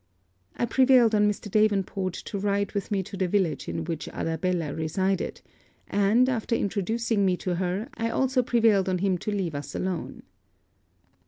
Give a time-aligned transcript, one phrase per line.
[0.57, 1.51] I prevailed on Mr.
[1.51, 5.41] Davenport to ride with me to the village in which Arabella resided;
[5.85, 10.23] and, after introducing me to her, I also prevailed on him to leave us alone.